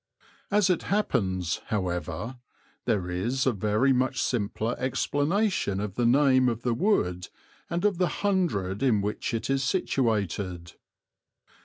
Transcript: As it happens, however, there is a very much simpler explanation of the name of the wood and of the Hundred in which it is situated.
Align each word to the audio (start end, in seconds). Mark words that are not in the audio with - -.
As 0.49 0.71
it 0.71 0.81
happens, 0.89 1.61
however, 1.67 2.39
there 2.85 3.11
is 3.11 3.45
a 3.45 3.51
very 3.51 3.93
much 3.93 4.19
simpler 4.19 4.75
explanation 4.79 5.79
of 5.79 5.93
the 5.93 6.07
name 6.07 6.49
of 6.49 6.63
the 6.63 6.73
wood 6.73 7.27
and 7.69 7.85
of 7.85 7.99
the 7.99 8.07
Hundred 8.25 8.81
in 8.81 9.01
which 9.03 9.31
it 9.31 9.47
is 9.47 9.63
situated. 9.63 10.73